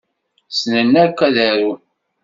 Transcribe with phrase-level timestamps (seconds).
[0.49, 1.81] Ssnen akk ad arun.